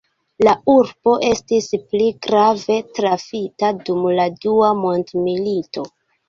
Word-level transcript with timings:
La 0.45 0.51
urbo 0.71 1.11
estis 1.27 1.67
pli 1.91 2.07
grave 2.27 2.77
trafita 3.01 3.71
dum 3.83 4.09
la 4.21 4.27
dua 4.47 4.73
mondmilito. 4.81 5.87